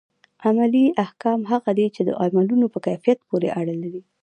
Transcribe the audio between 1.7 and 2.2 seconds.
دي چي د